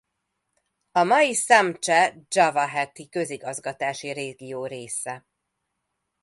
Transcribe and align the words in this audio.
A 0.91 1.03
mai 1.03 1.33
Szamche-Dzsavaheti 1.33 3.09
közigazgatási 3.09 4.11
régió 4.11 4.65
része. 4.65 5.25